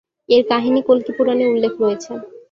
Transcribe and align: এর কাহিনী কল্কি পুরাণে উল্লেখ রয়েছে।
এর 0.29 0.43
কাহিনী 0.49 0.81
কল্কি 0.87 1.11
পুরাণে 1.17 1.45
উল্লেখ 1.47 1.73
রয়েছে। 1.81 2.11